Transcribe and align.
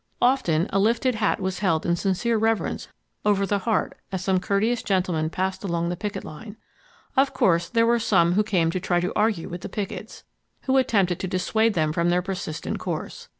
Often 0.19 0.65
a 0.73 0.79
lifted 0.79 1.13
hat 1.13 1.39
was 1.39 1.59
held 1.59 1.85
in 1.85 1.95
sincere 1.95 2.35
reverence 2.35 2.87
over 3.23 3.45
the 3.45 3.59
heart 3.59 3.95
as 4.11 4.23
some 4.23 4.39
courteous 4.39 4.81
gentleman 4.81 5.29
passed 5.29 5.63
along 5.63 5.89
the 5.89 5.95
picket 5.95 6.25
line. 6.25 6.57
Of 7.15 7.35
course 7.35 7.69
there 7.69 7.85
were 7.85 7.99
some 7.99 8.33
who 8.33 8.41
came 8.41 8.71
to 8.71 8.79
try 8.79 8.99
to 8.99 9.13
argue 9.15 9.47
with 9.47 9.61
the 9.61 9.69
pickets; 9.69 10.23
who 10.63 10.77
attempted 10.77 11.19
to 11.19 11.27
dissuade 11.27 11.75
them 11.75 11.93
from 11.93 12.09
their 12.09 12.23
persistent 12.23 12.79
course. 12.79 13.27